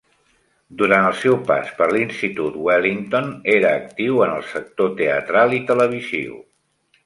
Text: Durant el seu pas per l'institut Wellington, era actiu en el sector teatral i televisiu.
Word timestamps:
Durant 0.77 1.09
el 1.09 1.17
seu 1.19 1.37
pas 1.51 1.69
per 1.81 1.89
l'institut 1.97 2.57
Wellington, 2.69 3.29
era 3.59 3.77
actiu 3.83 4.21
en 4.29 4.35
el 4.41 4.51
sector 4.57 4.93
teatral 5.05 5.59
i 5.63 5.65
televisiu. 5.73 6.45